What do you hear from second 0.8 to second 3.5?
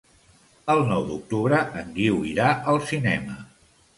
nou d'octubre en Guiu irà al cinema.